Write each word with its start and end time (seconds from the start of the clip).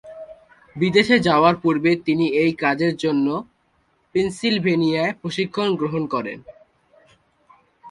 বিদেশ 0.75 1.07
যাওয়ার 1.27 1.55
পূর্বে 1.55 1.91
তিনি 2.05 2.25
এই 2.41 2.51
কাজের 2.63 2.93
জন্য 2.95 3.27
পেন্সিলভেনিয়ায় 4.15 5.13
প্রশিক্ষণ 5.21 5.67
গ্রহণ 5.75 6.03
করেন। 6.13 6.39